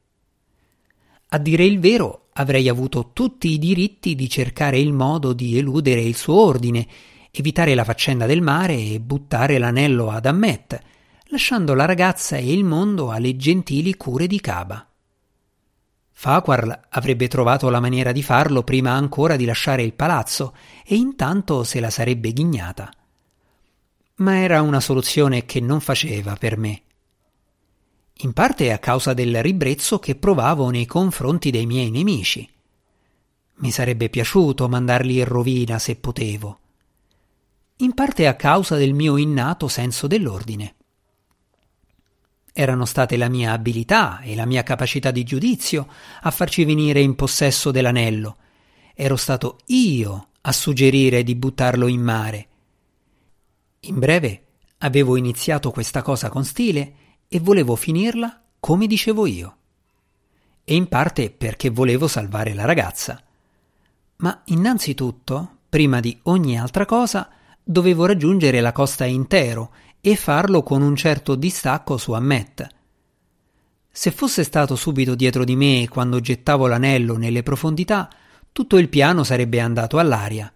A 1.28 1.36
dire 1.36 1.66
il 1.66 1.78
vero, 1.78 2.28
avrei 2.32 2.66
avuto 2.70 3.10
tutti 3.12 3.50
i 3.50 3.58
diritti 3.58 4.14
di 4.14 4.30
cercare 4.30 4.78
il 4.78 4.94
modo 4.94 5.34
di 5.34 5.58
eludere 5.58 6.00
il 6.00 6.16
suo 6.16 6.40
ordine, 6.40 6.88
evitare 7.30 7.74
la 7.74 7.84
faccenda 7.84 8.24
del 8.24 8.40
mare 8.40 8.78
e 8.78 8.98
buttare 8.98 9.58
l'anello 9.58 10.08
ad 10.08 10.24
Ammet, 10.24 10.93
lasciando 11.34 11.74
la 11.74 11.84
ragazza 11.84 12.36
e 12.36 12.52
il 12.52 12.64
mondo 12.64 13.10
alle 13.10 13.36
gentili 13.36 13.96
cure 13.96 14.26
di 14.26 14.40
Caba. 14.40 14.88
Faquarl 16.12 16.80
avrebbe 16.90 17.28
trovato 17.28 17.68
la 17.68 17.80
maniera 17.80 18.12
di 18.12 18.22
farlo 18.22 18.62
prima 18.62 18.92
ancora 18.92 19.36
di 19.36 19.44
lasciare 19.44 19.82
il 19.82 19.94
palazzo 19.94 20.54
e 20.84 20.94
intanto 20.94 21.64
se 21.64 21.80
la 21.80 21.90
sarebbe 21.90 22.32
ghignata 22.32 22.90
ma 24.16 24.38
era 24.38 24.62
una 24.62 24.78
soluzione 24.78 25.44
che 25.44 25.60
non 25.60 25.80
faceva 25.80 26.36
per 26.36 26.56
me. 26.56 26.82
In 28.18 28.32
parte 28.32 28.70
a 28.70 28.78
causa 28.78 29.12
del 29.12 29.42
ribrezzo 29.42 29.98
che 29.98 30.14
provavo 30.14 30.70
nei 30.70 30.86
confronti 30.86 31.50
dei 31.50 31.66
miei 31.66 31.90
nemici. 31.90 32.48
Mi 33.56 33.70
sarebbe 33.72 34.08
piaciuto 34.08 34.68
mandarli 34.68 35.18
in 35.18 35.24
rovina 35.24 35.80
se 35.80 35.96
potevo. 35.96 36.58
In 37.78 37.92
parte 37.92 38.28
a 38.28 38.36
causa 38.36 38.76
del 38.76 38.92
mio 38.92 39.16
innato 39.16 39.66
senso 39.66 40.06
dell'ordine. 40.06 40.76
Erano 42.54 42.86
state 42.86 43.18
la 43.18 43.28
mia 43.28 43.52
abilità 43.52 44.20
e 44.20 44.34
la 44.34 44.46
mia 44.46 44.62
capacità 44.62 45.10
di 45.10 45.24
giudizio 45.24 45.86
a 46.22 46.30
farci 46.30 46.64
venire 46.64 47.00
in 47.00 47.14
possesso 47.14 47.70
dell'anello. 47.70 48.38
Ero 48.94 49.16
stato 49.16 49.58
io 49.66 50.28
a 50.40 50.52
suggerire 50.52 51.22
di 51.22 51.34
buttarlo 51.34 51.86
in 51.88 52.00
mare 52.00 52.48
in 53.86 53.98
breve, 53.98 54.44
avevo 54.78 55.16
iniziato 55.16 55.70
questa 55.70 56.00
cosa 56.00 56.30
con 56.30 56.44
stile 56.44 56.94
e 57.28 57.38
volevo 57.38 57.76
finirla 57.76 58.42
come 58.58 58.86
dicevo 58.86 59.26
io. 59.26 59.56
E 60.64 60.74
in 60.74 60.88
parte 60.88 61.30
perché 61.30 61.68
volevo 61.68 62.08
salvare 62.08 62.54
la 62.54 62.64
ragazza. 62.64 63.22
Ma 64.16 64.40
innanzitutto, 64.46 65.58
prima 65.68 66.00
di 66.00 66.18
ogni 66.22 66.58
altra 66.58 66.86
cosa, 66.86 67.28
dovevo 67.62 68.06
raggiungere 68.06 68.60
la 68.60 68.72
costa 68.72 69.04
intero 69.04 69.74
e 70.06 70.16
farlo 70.16 70.62
con 70.62 70.82
un 70.82 70.94
certo 70.96 71.34
distacco 71.34 71.96
su 71.96 72.12
Ammet. 72.12 72.68
Se 73.90 74.10
fosse 74.10 74.44
stato 74.44 74.76
subito 74.76 75.14
dietro 75.14 75.44
di 75.44 75.56
me 75.56 75.88
quando 75.88 76.20
gettavo 76.20 76.66
l'anello 76.66 77.16
nelle 77.16 77.42
profondità, 77.42 78.10
tutto 78.52 78.76
il 78.76 78.90
piano 78.90 79.24
sarebbe 79.24 79.60
andato 79.60 79.96
all'aria. 79.96 80.52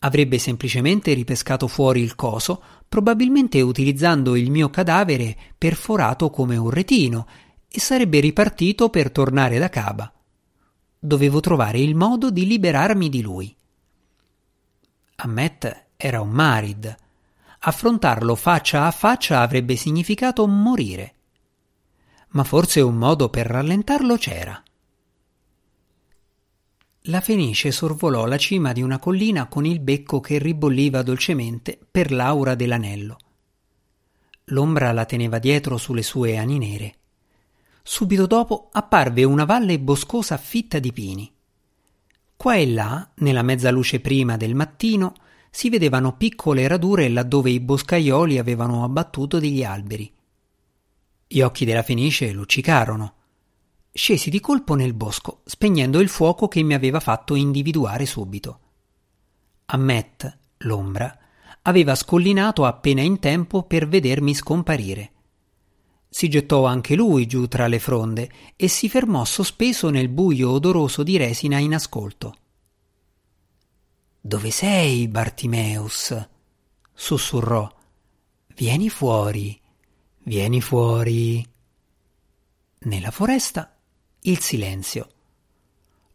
Avrebbe 0.00 0.36
semplicemente 0.36 1.14
ripescato 1.14 1.68
fuori 1.68 2.02
il 2.02 2.14
coso, 2.14 2.62
probabilmente 2.86 3.62
utilizzando 3.62 4.36
il 4.36 4.50
mio 4.50 4.68
cadavere 4.68 5.34
perforato 5.56 6.28
come 6.28 6.58
un 6.58 6.68
retino, 6.68 7.26
e 7.66 7.80
sarebbe 7.80 8.20
ripartito 8.20 8.90
per 8.90 9.10
tornare 9.10 9.58
da 9.58 9.70
Caba. 9.70 10.12
Dovevo 10.98 11.40
trovare 11.40 11.78
il 11.78 11.94
modo 11.94 12.30
di 12.30 12.46
liberarmi 12.46 13.08
di 13.08 13.22
lui. 13.22 13.56
Ammet 15.16 15.86
era 15.96 16.20
un 16.20 16.28
Marid. 16.28 16.94
Affrontarlo 17.62 18.36
faccia 18.36 18.86
a 18.86 18.90
faccia 18.90 19.42
avrebbe 19.42 19.76
significato 19.76 20.46
morire. 20.46 21.14
Ma 22.28 22.42
forse 22.42 22.80
un 22.80 22.96
modo 22.96 23.28
per 23.28 23.46
rallentarlo 23.46 24.16
c'era. 24.16 24.62
La 27.04 27.20
fenice 27.20 27.70
sorvolò 27.70 28.24
la 28.24 28.38
cima 28.38 28.72
di 28.72 28.80
una 28.80 28.98
collina 28.98 29.46
con 29.46 29.66
il 29.66 29.80
becco 29.80 30.20
che 30.20 30.38
ribolliva 30.38 31.02
dolcemente 31.02 31.78
per 31.90 32.12
l'aura 32.12 32.54
dell'anello. 32.54 33.18
L'ombra 34.44 34.92
la 34.92 35.04
teneva 35.04 35.38
dietro 35.38 35.76
sulle 35.76 36.02
sue 36.02 36.38
ani 36.38 36.56
nere. 36.56 36.94
Subito 37.82 38.26
dopo 38.26 38.70
apparve 38.72 39.22
una 39.24 39.44
valle 39.44 39.78
boscosa 39.78 40.38
fitta 40.38 40.78
di 40.78 40.92
pini. 40.94 41.30
Qua 42.36 42.54
e 42.54 42.66
là, 42.66 43.10
nella 43.16 43.42
mezza 43.42 43.70
luce 43.70 44.00
prima 44.00 44.38
del 44.38 44.54
mattino, 44.54 45.12
si 45.50 45.68
vedevano 45.68 46.16
piccole 46.16 46.66
radure 46.68 47.08
laddove 47.08 47.50
i 47.50 47.60
boscaioli 47.60 48.38
avevano 48.38 48.84
abbattuto 48.84 49.38
degli 49.38 49.64
alberi. 49.64 50.10
Gli 51.26 51.40
occhi 51.40 51.64
della 51.64 51.82
fenice 51.82 52.30
luccicarono. 52.32 53.14
scesi 53.92 54.30
di 54.30 54.38
colpo 54.40 54.74
nel 54.74 54.94
bosco, 54.94 55.42
spegnendo 55.44 55.98
il 55.98 56.08
fuoco 56.08 56.46
che 56.46 56.62
mi 56.62 56.74
aveva 56.74 57.00
fatto 57.00 57.34
individuare 57.34 58.06
subito. 58.06 58.60
Ammet, 59.66 60.38
l'ombra, 60.58 61.16
aveva 61.62 61.94
scollinato 61.94 62.64
appena 62.64 63.02
in 63.02 63.18
tempo 63.18 63.64
per 63.64 63.88
vedermi 63.88 64.34
scomparire. 64.34 65.12
Si 66.08 66.28
gettò 66.28 66.64
anche 66.64 66.96
lui 66.96 67.26
giù 67.26 67.46
tra 67.46 67.66
le 67.66 67.78
fronde 67.78 68.30
e 68.56 68.66
si 68.66 68.88
fermò 68.88 69.24
sospeso 69.24 69.90
nel 69.90 70.08
buio 70.08 70.50
odoroso 70.50 71.02
di 71.02 71.16
resina 71.16 71.58
in 71.58 71.74
ascolto. 71.74 72.34
Dove 74.22 74.50
sei, 74.50 75.08
Bartimeus? 75.08 76.14
sussurrò. 76.92 77.66
Vieni 78.54 78.90
fuori, 78.90 79.58
vieni 80.24 80.60
fuori. 80.60 81.42
Nella 82.80 83.10
foresta 83.10 83.78
il 84.20 84.38
silenzio. 84.40 85.08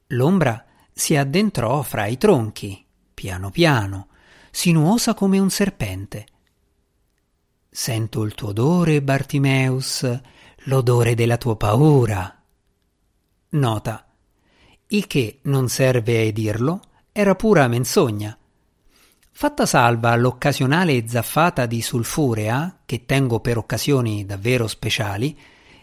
L'ombra 0.10 0.64
si 0.94 1.16
addentrò 1.16 1.82
fra 1.82 2.06
i 2.06 2.18
tronchi, 2.18 2.86
piano 3.12 3.50
piano, 3.50 4.10
sinuosa 4.52 5.16
come 5.16 5.40
un 5.40 5.50
serpente. 5.50 6.28
Sento 7.68 8.22
il 8.22 8.36
tuo 8.36 8.50
odore, 8.50 9.02
Bartimeus, 9.02 10.08
l'odore 10.66 11.16
della 11.16 11.38
tua 11.38 11.58
paura. 11.58 12.44
Nota. 13.50 14.08
Il 14.88 15.08
che 15.08 15.40
non 15.44 15.68
serve 15.68 16.28
a 16.28 16.32
dirlo, 16.32 16.82
era 17.18 17.34
pura 17.34 17.70
menzogna. 17.70 18.38
Fatta 19.32 19.66
salva 19.66 20.14
l'occasionale 20.18 21.08
zaffata 21.08 21.66
di 21.66 21.82
sulfurea, 21.82 22.82
che 22.86 23.06
tengo 23.06 23.40
per 23.40 23.58
occasioni 23.58 24.26
davvero 24.26 24.68
speciali, 24.68 25.38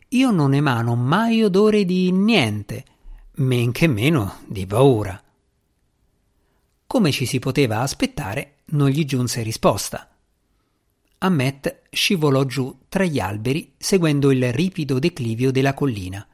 io 0.09 0.31
non 0.31 0.53
emano 0.53 0.95
mai 0.95 1.43
odore 1.43 1.87
di 1.87 2.13
niente, 2.13 2.85
men 3.37 3.73
che 3.73 3.87
meno 3.87 4.41
di 4.47 4.67
paura. 4.67 5.19
Come 6.87 7.11
ci 7.13 7.25
si 7.25 7.39
poteva 7.39 7.81
aspettare, 7.81 8.57
non 8.67 8.91
gli 8.91 9.07
giunse 9.07 9.41
risposta. 9.41 10.15
Ammet 11.17 11.85
scivolò 11.91 12.45
giù 12.45 12.81
tra 12.91 13.05
gli 13.05 13.19
alberi 13.21 13.73
seguendo 13.79 14.31
il 14.33 14.53
ripido 14.53 14.99
declivio 14.99 15.51
della 15.51 15.73
collina. 15.73 16.27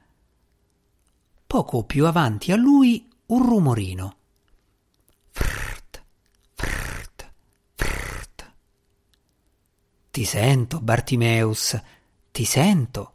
Poco 1.47 1.85
più 1.85 2.05
avanti 2.05 2.51
a 2.51 2.57
lui 2.57 3.09
un 3.27 3.47
rumorino. 3.47 4.18
Ti 10.19 10.25
sento, 10.25 10.81
Bartimeus, 10.81 11.81
ti 12.33 12.45
sento. 12.45 13.13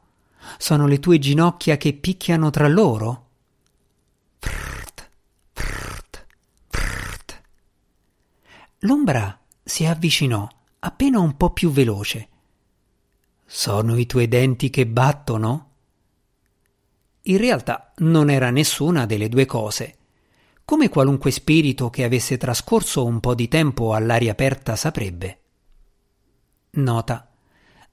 Sono 0.57 0.87
le 0.87 1.01
tue 1.01 1.19
ginocchia 1.19 1.75
che 1.75 1.91
picchiano 1.91 2.49
tra 2.49 2.69
loro? 2.69 3.27
Frrt, 4.39 5.09
frrt, 5.51 6.25
frrt. 6.69 7.41
L'ombra 8.79 9.37
si 9.61 9.85
avvicinò 9.85 10.47
appena 10.79 11.19
un 11.19 11.35
po' 11.35 11.49
più 11.49 11.71
veloce. 11.71 12.29
Sono 13.45 13.97
i 13.97 14.05
tuoi 14.05 14.29
denti 14.29 14.69
che 14.69 14.87
battono? 14.87 15.71
In 17.23 17.37
realtà 17.37 17.91
non 17.97 18.29
era 18.29 18.49
nessuna 18.49 19.05
delle 19.05 19.27
due 19.27 19.45
cose. 19.45 19.97
Come 20.63 20.87
qualunque 20.87 21.31
spirito 21.31 21.89
che 21.89 22.05
avesse 22.05 22.37
trascorso 22.37 23.03
un 23.03 23.19
po' 23.19 23.35
di 23.35 23.49
tempo 23.49 23.93
all'aria 23.93 24.31
aperta 24.31 24.77
saprebbe. 24.77 25.39
Nota. 26.75 27.29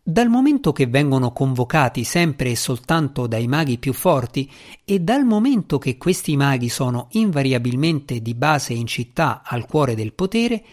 Dal 0.03 0.29
momento 0.31 0.73
che 0.73 0.87
vengono 0.87 1.33
convocati 1.33 2.03
sempre 2.03 2.53
e 2.53 2.57
soltanto 2.57 3.27
dai 3.27 3.47
maghi 3.47 3.77
più 3.77 3.93
forti 3.93 4.51
e 4.87 5.01
dal 5.01 5.25
momento 5.25 5.77
che 5.77 5.99
questi 5.99 6.35
maghi 6.35 6.71
sono 6.71 7.09
invariabilmente 7.11 8.23
di 8.23 8.35
base 8.35 8.73
in 8.73 8.87
città 8.87 9.43
al 9.45 9.67
cuore 9.67 9.95
del 9.95 10.15
potere, 10.15 10.65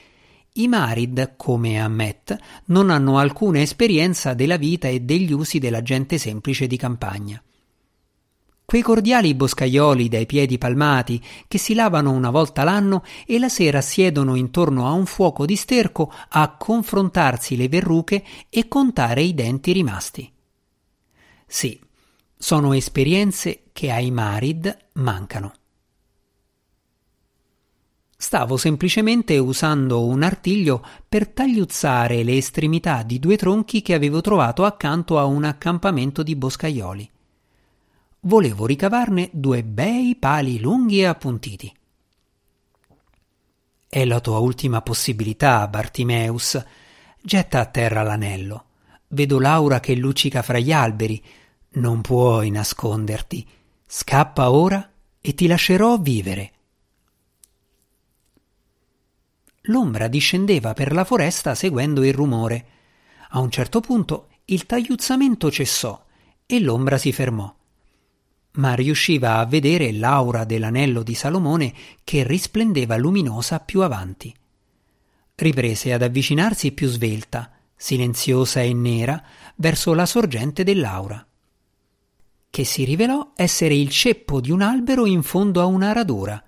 i 0.53 0.69
Marid, 0.69 1.33
come 1.35 1.81
Ammet, 1.81 2.35
non 2.67 2.89
hanno 2.89 3.17
alcuna 3.17 3.59
esperienza 3.59 4.33
della 4.33 4.57
vita 4.57 4.87
e 4.87 5.01
degli 5.01 5.33
usi 5.33 5.59
della 5.59 5.81
gente 5.81 6.17
semplice 6.17 6.65
di 6.65 6.77
campagna. 6.77 7.41
Quei 8.69 8.81
cordiali 8.81 9.33
boscaioli 9.33 10.09
dai 10.09 10.25
piedi 10.25 10.57
palmati 10.57 11.23
che 11.47 11.57
si 11.57 11.73
lavano 11.73 12.11
una 12.11 12.29
volta 12.29 12.65
l'anno 12.65 13.01
e 13.25 13.39
la 13.39 13.47
sera 13.47 13.79
siedono 13.79 14.35
intorno 14.35 14.87
a 14.87 14.91
un 14.91 15.05
fuoco 15.05 15.45
di 15.45 15.55
sterco 15.55 16.11
a 16.27 16.57
confrontarsi 16.57 17.55
le 17.55 17.69
verruche 17.69 18.25
e 18.49 18.67
contare 18.67 19.21
i 19.21 19.33
denti 19.33 19.71
rimasti. 19.71 20.29
Sì, 21.45 21.79
sono 22.37 22.73
esperienze 22.73 23.69
che 23.71 23.89
ai 23.89 24.11
Marid 24.11 24.77
mancano. 24.95 25.53
Stavo 28.17 28.57
semplicemente 28.57 29.37
usando 29.37 30.05
un 30.05 30.23
artiglio 30.23 30.85
per 31.07 31.29
tagliuzzare 31.29 32.21
le 32.21 32.35
estremità 32.35 33.03
di 33.03 33.17
due 33.17 33.37
tronchi 33.37 33.81
che 33.81 33.93
avevo 33.93 34.19
trovato 34.19 34.65
accanto 34.65 35.17
a 35.17 35.23
un 35.23 35.45
accampamento 35.45 36.21
di 36.21 36.35
boscaioli. 36.35 37.11
Volevo 38.21 38.65
ricavarne 38.65 39.29
due 39.31 39.63
bei 39.63 40.15
pali 40.15 40.59
lunghi 40.59 40.99
e 40.99 41.05
appuntiti. 41.05 41.73
È 43.89 44.03
la 44.03 44.19
tua 44.19 44.39
ultima 44.39 44.81
possibilità, 44.81 45.67
Bartimeus. 45.67 46.61
Getta 47.21 47.59
a 47.59 47.65
terra 47.65 48.03
l'anello. 48.03 48.65
Vedo 49.09 49.39
Laura 49.39 49.79
che 49.79 49.95
luccica 49.95 50.41
fra 50.41 50.59
gli 50.59 50.71
alberi. 50.71 51.23
Non 51.73 52.01
puoi 52.01 52.49
nasconderti. 52.49 53.47
Scappa 53.85 54.51
ora 54.51 54.91
e 55.21 55.33
ti 55.33 55.47
lascerò 55.47 55.97
vivere. 55.97 56.51
L'ombra 59.69 60.07
discendeva 60.07 60.73
per 60.73 60.91
la 60.91 61.05
foresta 61.05 61.55
seguendo 61.55 62.03
il 62.03 62.13
rumore. 62.13 62.67
A 63.29 63.39
un 63.39 63.49
certo 63.49 63.79
punto 63.79 64.27
il 64.45 64.65
tagliuzzamento 64.65 65.49
cessò 65.51 66.05
e 66.45 66.59
l'ombra 66.59 66.97
si 66.97 67.11
fermò. 67.11 67.56
Ma 68.57 68.73
riusciva 68.75 69.37
a 69.37 69.45
vedere 69.45 69.91
l'aura 69.91 70.43
dell'anello 70.43 71.01
di 71.01 71.15
Salomone 71.15 71.73
che 72.03 72.23
risplendeva 72.23 72.97
luminosa 72.97 73.59
più 73.59 73.81
avanti. 73.81 74.33
Riprese 75.35 75.93
ad 75.93 76.01
avvicinarsi 76.01 76.71
più 76.71 76.87
svelta, 76.87 77.51
silenziosa 77.75 78.61
e 78.61 78.73
nera, 78.73 79.21
verso 79.55 79.93
la 79.93 80.05
sorgente 80.05 80.63
dell'aura, 80.63 81.25
che 82.49 82.63
si 82.63 82.83
rivelò 82.83 83.31
essere 83.35 83.75
il 83.75 83.89
ceppo 83.89 84.41
di 84.41 84.51
un 84.51 84.61
albero 84.61 85.05
in 85.05 85.23
fondo 85.23 85.61
a 85.61 85.65
una 85.65 85.91
radura. 85.93 86.43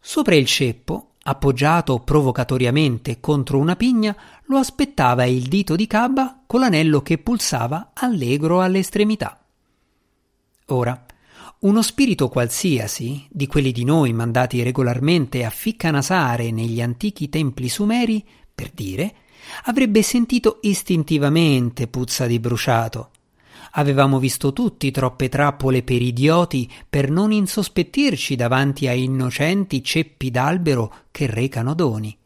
Sopra 0.00 0.34
il 0.34 0.46
ceppo 0.46 1.10
Appoggiato 1.22 1.98
provocatoriamente 1.98 3.20
contro 3.20 3.58
una 3.58 3.76
pigna, 3.76 4.16
lo 4.46 4.56
aspettava 4.56 5.26
il 5.26 5.48
dito 5.48 5.76
di 5.76 5.86
Cabba 5.86 6.42
con 6.46 6.60
l'anello 6.60 7.02
che 7.02 7.18
pulsava 7.18 7.90
allegro 7.92 8.62
all'estremità. 8.62 9.38
Ora, 10.66 11.04
uno 11.60 11.82
spirito 11.82 12.28
qualsiasi, 12.28 13.26
di 13.28 13.46
quelli 13.46 13.72
di 13.72 13.84
noi 13.84 14.12
mandati 14.12 14.62
regolarmente 14.62 15.44
a 15.44 15.50
ficcanasare 15.50 16.50
negli 16.50 16.80
antichi 16.80 17.28
templi 17.28 17.68
sumeri, 17.68 18.24
per 18.54 18.70
dire, 18.72 19.14
avrebbe 19.64 20.02
sentito 20.02 20.58
istintivamente 20.62 21.86
puzza 21.88 22.26
di 22.26 22.38
bruciato 22.38 23.10
Avevamo 23.72 24.18
visto 24.18 24.52
tutti 24.52 24.90
troppe 24.90 25.28
trappole 25.28 25.82
per 25.82 26.02
idioti 26.02 26.68
per 26.88 27.10
non 27.10 27.30
insospettirci 27.30 28.34
davanti 28.34 28.88
a 28.88 28.92
innocenti 28.92 29.82
ceppi 29.82 30.30
d'albero 30.30 30.92
che 31.12 31.26
recano 31.26 31.74
doni. 31.74 32.16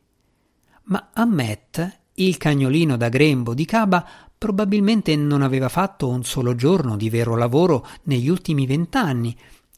Ma 0.85 1.11
Ammet, 1.13 2.01
il 2.15 2.37
cagnolino 2.39 2.97
da 2.97 3.09
grembo 3.11 3.53
di 3.53 3.67
Caba, 3.67 4.07
probabilmente 4.45 5.17
non 5.17 5.41
aveva 5.41 5.71
fatto 5.71 6.07
un 6.07 6.23
solo 6.23 6.55
giorno 6.55 6.99
di 6.99 7.09
vero 7.09 7.35
lavoro 7.35 7.87
negli 8.03 8.29
ultimi 8.29 8.67
vent'anni 8.67 9.35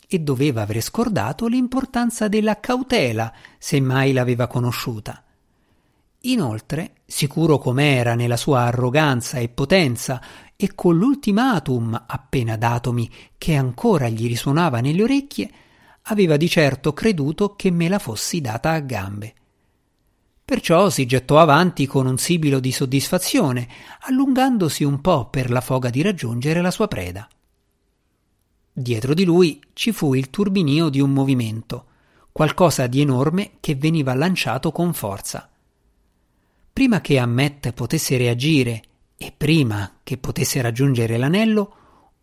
e 0.09 0.19
doveva 0.19 0.63
aver 0.63 0.81
scordato 0.81 1.47
l'importanza 1.47 2.27
della 2.27 2.59
cautela 2.59 3.33
se 3.59 3.81
mai 3.81 4.13
l'aveva 4.13 4.49
conosciuta. 4.49 5.23
Inoltre, 6.23 6.95
sicuro 7.07 7.59
com'era 7.59 8.17
nella 8.17 8.37
sua 8.37 8.63
arroganza 8.63 9.39
e 9.39 9.49
potenza 9.51 10.21
e 10.57 10.75
con 10.75 10.97
l'ultimatum 10.99 12.03
appena 12.05 12.57
datomi 12.57 13.09
che 13.39 13.55
ancora 13.55 14.09
gli 14.09 14.27
risuonava 14.27 14.81
nelle 14.81 15.05
orecchie, 15.05 15.51
aveva 16.09 16.37
di 16.37 16.49
certo 16.49 16.93
creduto 16.93 17.55
che 17.55 17.71
me 17.71 17.89
la 17.89 18.01
fossi 18.01 18.41
data 18.41 18.73
a 18.73 18.81
gambe. 18.81 19.35
Perciò 20.47 20.91
si 20.91 21.07
gettò 21.07 21.41
avanti 21.41 21.87
con 21.87 22.07
un 22.07 22.19
sibilo 22.19 22.61
di 22.61 22.71
soddisfazione, 22.71 23.67
allungandosi 24.03 24.85
un 24.85 25.01
po' 25.01 25.29
per 25.29 25.51
la 25.51 25.61
foga 25.61 25.91
di 25.91 26.03
raggiungere 26.03 26.63
la 26.63 26.71
sua 26.71 26.87
preda. 26.87 27.29
Dietro 28.73 29.13
di 29.13 29.25
lui 29.25 29.61
ci 29.73 29.91
fu 29.91 30.15
il 30.15 30.31
turbinio 30.31 30.89
di 30.89 31.01
un 31.01 31.11
movimento, 31.11 31.87
qualcosa 32.31 32.87
di 32.87 33.01
enorme 33.01 33.55
che 33.59 33.75
veniva 33.75 34.15
lanciato 34.15 34.71
con 34.71 34.95
forza. 34.95 35.51
Prima 36.73 37.01
che 37.01 37.19
Ammet 37.19 37.73
potesse 37.73 38.17
reagire 38.17 38.83
e 39.17 39.35
prima 39.37 39.99
che 40.05 40.17
potesse 40.17 40.63
raggiungere 40.63 41.17
l'anello, 41.17 41.75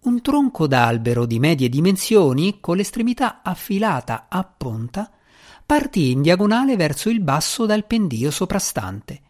un 0.04 0.22
tronco 0.22 0.66
d'albero 0.66 1.26
di 1.26 1.40
medie 1.40 1.68
dimensioni, 1.68 2.62
con 2.62 2.78
l'estremità 2.78 3.42
affilata 3.44 4.28
a 4.30 4.46
punta, 4.46 5.12
partì 5.66 6.12
in 6.12 6.22
diagonale 6.22 6.76
verso 6.76 7.10
il 7.10 7.20
basso 7.20 7.66
dal 7.66 7.86
pendio 7.86 8.32
soprastante. 8.32 9.22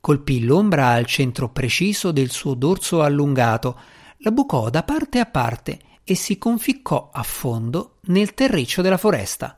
Colpì 0.00 0.44
l'ombra 0.44 0.88
al 0.88 1.06
centro 1.06 1.50
preciso 1.50 2.10
del 2.10 2.30
suo 2.30 2.54
dorso 2.54 3.02
allungato, 3.02 3.78
la 4.18 4.30
bucò 4.30 4.68
da 4.70 4.82
parte 4.82 5.18
a 5.20 5.26
parte 5.26 5.78
e 6.04 6.14
si 6.14 6.38
conficcò 6.38 7.10
a 7.12 7.22
fondo 7.22 7.98
nel 8.06 8.34
terriccio 8.34 8.82
della 8.82 8.96
foresta. 8.96 9.56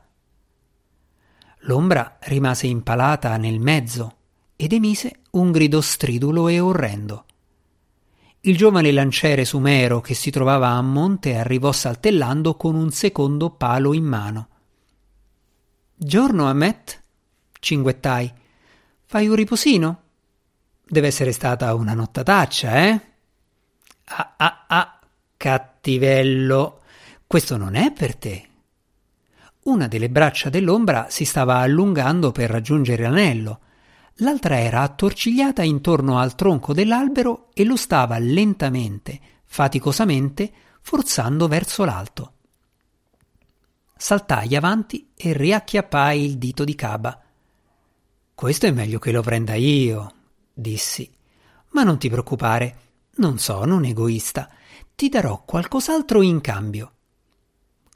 L'ombra 1.61 2.19
rimase 2.23 2.67
impalata 2.67 3.37
nel 3.39 3.59
mezzo 3.59 4.17
ed 4.57 4.73
emise 4.73 5.21
un 5.31 5.51
grido 5.51 5.81
stridulo 5.81 6.49
e 6.49 6.61
orrendo. 6.61 7.25
Il 8.41 8.57
giovane 8.59 8.93
lanciere 8.93 9.47
sumero 9.47 10.03
che 10.03 10.13
si 10.13 10.31
trovava 10.31 10.69
a 10.69 10.83
monte 10.83 11.37
arrivò 11.37 11.73
saltellando 11.73 12.57
con 12.57 12.75
un 12.75 12.91
secondo 12.91 13.49
palo 13.51 13.95
in 13.95 14.05
mano. 14.05 14.49
Giorno, 16.05 16.45
Ammet? 16.45 17.01
cinguettai. 17.61 18.31
Fai 19.07 19.27
un 19.27 19.35
riposino? 19.35 20.03
Deve 20.87 21.07
essere 21.07 21.33
stata 21.33 21.75
una 21.75 21.95
nottataccia, 21.95 22.77
eh? 22.89 23.01
Ah, 24.05 24.35
ah, 24.37 24.65
ah, 24.69 25.01
cattivello. 25.35 26.83
Questo 27.27 27.57
non 27.57 27.75
è 27.75 27.91
per 27.91 28.17
te. 28.17 28.49
Una 29.63 29.89
delle 29.89 30.11
braccia 30.11 30.51
dell'ombra 30.51 31.07
si 31.09 31.25
stava 31.25 31.57
allungando 31.57 32.33
per 32.33 32.51
raggiungere 32.51 33.05
l'anello, 33.05 33.61
l'altra 34.17 34.61
era 34.61 34.83
attorcigliata 34.83 35.63
intorno 35.63 36.19
al 36.19 36.35
tronco 36.35 36.75
dell'albero 36.75 37.49
e 37.55 37.65
lo 37.65 37.77
stava 37.77 38.19
lentamente, 38.19 39.19
faticosamente, 39.47 40.53
forzando 40.83 41.49
verso 41.49 41.83
l'alto. 41.87 42.33
Saltai 44.05 44.55
avanti 44.55 45.13
e 45.17 45.33
riacchiappai 45.33 46.23
il 46.23 46.37
dito 46.37 46.63
di 46.65 46.75
Caba. 46.75 47.23
Questo 48.35 48.67
è 48.67 48.71
meglio 48.71 48.99
che 48.99 49.13
lo 49.13 49.23
prenda 49.23 49.55
io, 49.55 50.13
dissi. 50.53 51.11
Ma 51.71 51.85
non 51.85 51.97
ti 51.97 52.11
preoccupare, 52.11 52.79
non 53.15 53.39
sono 53.39 53.77
un 53.77 53.87
egoista, 53.87 54.51
ti 54.95 55.09
darò 55.09 55.43
qualcos'altro 55.47 56.21
in 56.21 56.43
cambio. 56.43 56.93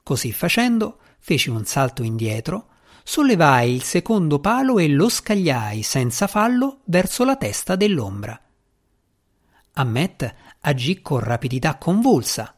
Così 0.03 0.33
facendo, 0.33 0.99
feci 1.19 1.51
un 1.51 1.67
salto 1.67 2.03
indietro, 2.03 2.69
sollevai 3.05 3.75
il 3.75 3.83
secondo 3.83 4.39
palo 4.39 4.79
e 4.79 4.89
lo 4.89 5.11
scagliai 5.11 5.83
senza 5.83 6.27
fallo 6.27 6.81
verso 6.85 7.23
la 7.27 7.37
testa 7.37 7.77
dell'ombra. 7.77 8.41
Ammet 9.75 10.35
agì 10.61 11.03
con 11.03 11.21
rapidità 11.21 11.77
convulsa. 11.77 12.58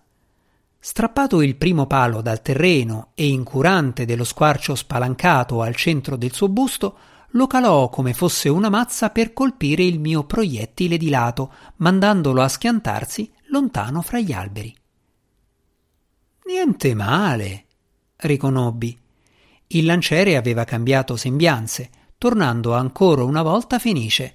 Strappato 0.83 1.43
il 1.43 1.57
primo 1.57 1.87
palo 1.87 2.23
dal 2.23 2.41
terreno 2.41 3.11
e 3.15 3.29
incurante 3.29 4.07
dello 4.07 4.25
squarcio 4.25 4.75
spalancato 4.75 5.61
al 5.61 5.77
centro 5.77 6.17
del 6.17 6.33
suo 6.33 6.49
busto, 6.49 6.97
lo 7.33 7.47
calò 7.47 7.91
come 7.91 8.15
fosse 8.15 8.49
una 8.49 8.71
mazza 8.71 9.11
per 9.11 9.35
colpire 9.35 9.83
il 9.83 10.01
mio 10.01 10.25
proiettile 10.25 10.97
di 10.97 11.11
lato, 11.11 11.53
mandandolo 11.77 12.41
a 12.41 12.49
schiantarsi 12.49 13.31
lontano 13.49 14.01
fra 14.01 14.21
gli 14.21 14.33
alberi. 14.33 14.75
Niente 16.47 16.95
male, 16.95 17.67
riconobbi. 18.17 18.99
Il 19.67 19.85
lanciere 19.85 20.37
aveva 20.37 20.65
cambiato 20.65 21.15
sembianze, 21.15 21.91
tornando 22.17 22.75
ancora 22.75 23.23
una 23.23 23.43
volta 23.43 23.79
fenice. 23.79 24.35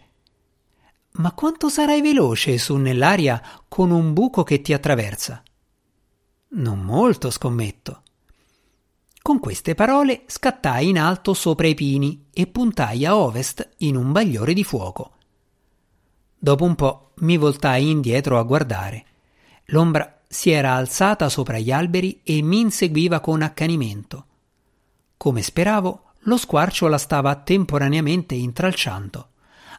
Ma 1.14 1.32
quanto 1.32 1.70
sarai 1.70 2.02
veloce 2.02 2.60
su 2.60 2.76
nell'aria 2.76 3.42
con 3.68 3.90
un 3.90 4.14
buco 4.14 4.44
che 4.44 4.62
ti 4.62 4.74
attraversa? 4.74 5.42
Non 6.56 6.80
molto, 6.80 7.32
scommetto. 7.32 8.04
Con 9.22 9.40
queste 9.40 9.76
parole 9.76 10.24
scattai 10.28 10.88
in 10.88 10.98
alto 10.98 11.34
sopra 11.34 11.68
i 11.68 11.74
pini 11.74 12.28
e 12.32 12.48
puntai 12.48 13.06
a 13.06 13.18
ovest 13.18 13.72
in 13.80 13.98
un 13.98 14.14
bagliore 14.14 14.54
di 14.54 14.64
fuoco. 14.64 15.14
Dopo 16.38 16.64
un 16.64 16.76
po' 16.76 17.12
mi 17.16 17.36
voltai 17.36 17.90
indietro 17.90 18.40
a 18.40 18.44
guardare. 18.44 19.06
L'ombra 19.66 20.22
si 20.30 20.50
era 20.50 20.76
alzata 20.76 21.28
sopra 21.28 21.60
gli 21.60 21.72
alberi 21.72 22.22
e 22.24 22.42
mi 22.42 22.62
inseguiva 22.62 23.20
con 23.20 23.42
accanimento. 23.42 24.26
Come 25.18 25.42
speravo, 25.42 26.04
lo 26.20 26.38
squarcio 26.38 26.88
la 26.88 26.98
stava 26.98 27.36
temporaneamente 27.36 28.34
intralciando. 28.34 29.30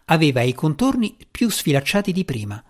Aveva 0.06 0.42
i 0.42 0.52
contorni 0.52 1.16
più 1.30 1.48
sfilacciati 1.48 2.12
di 2.12 2.24
prima. 2.26 2.62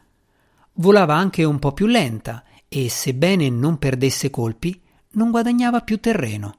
Volava 0.75 1.17
anche 1.17 1.43
un 1.43 1.59
po' 1.59 1.73
più 1.73 1.87
lenta 1.87 2.45
e, 2.69 2.89
sebbene 2.89 3.49
non 3.51 3.79
perdesse 3.79 4.31
colpi, 4.31 4.81
non 5.13 5.31
guadagnava 5.31 5.81
più 5.81 5.99
terreno. 6.01 6.59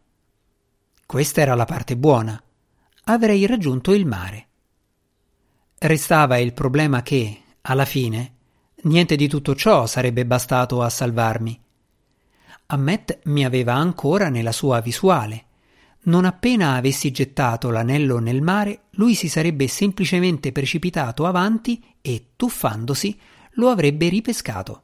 Questa 1.06 1.42
era 1.42 1.56
la 1.56 1.66
parte 1.66 1.96
buona. 1.98 2.42
Avrei 3.06 3.46
raggiunto 3.46 3.94
il 3.94 4.06
mare. 4.06 4.48
Restava 5.78 6.38
il 6.38 6.54
problema 6.54 7.02
che, 7.02 7.42
alla 7.62 7.86
fine, 7.86 8.36
Niente 8.80 9.16
di 9.16 9.28
tutto 9.28 9.56
ciò 9.56 9.88
sarebbe 9.88 10.26
bastato 10.26 10.84
a 10.84 10.90
salvarmi. 10.90 11.60
Ammet 12.68 13.22
mi 13.24 13.44
aveva 13.44 13.74
ancora 13.74 14.30
nella 14.30 14.52
sua 14.52 14.82
visuale. 14.82 15.46
Non 16.04 16.26
appena 16.26 16.76
avessi 16.76 17.10
gettato 17.12 17.72
l'anello 17.72 18.20
nel 18.20 18.42
mare, 18.42 18.84
lui 18.92 19.16
si 19.16 19.30
sarebbe 19.30 19.68
semplicemente 19.68 20.52
precipitato 20.52 21.26
avanti 21.26 21.84
e, 22.02 22.28
tuffandosi, 22.36 23.20
lo 23.54 23.70
avrebbe 23.70 24.10
ripescato. 24.10 24.84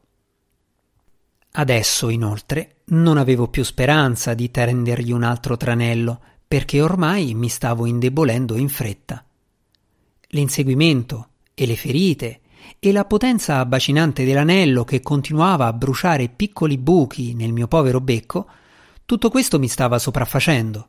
Adesso, 1.55 2.09
inoltre, 2.09 2.77
non 2.85 3.17
avevo 3.17 3.47
più 3.47 3.63
speranza 3.63 4.33
di 4.33 4.49
tendergli 4.49 5.11
un 5.11 5.21
altro 5.21 5.55
tranello, 5.55 6.19
perché 6.47 6.81
ormai 6.81 7.35
mi 7.35 7.47
stavo 7.47 7.85
indebolendo 7.85 8.57
in 8.57 8.69
fretta. 8.69 9.23
L'inseguimento 10.29 11.27
e 11.53 11.67
le 11.67 11.75
ferite 11.75 12.39
e 12.79 12.91
la 12.91 13.05
potenza 13.05 13.59
abbacinante 13.59 14.25
dell'anello 14.25 14.83
che 14.83 15.01
continuava 15.01 15.67
a 15.67 15.73
bruciare 15.73 16.27
piccoli 16.27 16.79
buchi 16.79 17.35
nel 17.35 17.53
mio 17.53 17.67
povero 17.67 18.01
becco, 18.01 18.47
tutto 19.05 19.29
questo 19.29 19.59
mi 19.59 19.67
stava 19.67 19.99
sopraffacendo. 19.99 20.87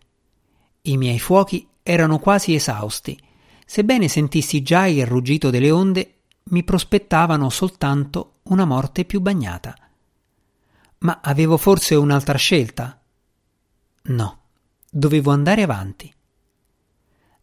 I 0.82 0.96
miei 0.96 1.18
fuochi 1.18 1.68
erano 1.82 2.18
quasi 2.18 2.54
esausti. 2.54 3.18
Sebbene 3.66 4.08
sentissi 4.08 4.62
già 4.62 4.86
il 4.86 5.04
ruggito 5.04 5.50
delle 5.50 5.70
onde, 5.70 6.14
mi 6.44 6.64
prospettavano 6.64 7.50
soltanto 7.50 8.36
una 8.44 8.64
morte 8.64 9.04
più 9.04 9.20
bagnata. 9.20 9.74
Ma 10.98 11.20
avevo 11.22 11.56
forse 11.56 11.94
un'altra 11.94 12.38
scelta? 12.38 13.00
No, 14.02 14.42
dovevo 14.90 15.30
andare 15.30 15.62
avanti. 15.62 16.12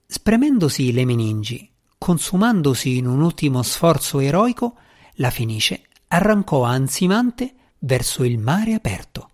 Spremendosi 0.05 0.91
le 0.91 1.05
meningi, 1.05 1.71
consumandosi 1.97 2.97
in 2.97 3.07
un 3.07 3.21
ultimo 3.21 3.61
sforzo 3.63 4.19
eroico, 4.19 4.77
la 5.15 5.29
Fenice 5.29 5.87
arrancò 6.07 6.63
ansimante 6.63 7.55
verso 7.79 8.23
il 8.23 8.37
mare 8.37 8.73
aperto. 8.73 9.30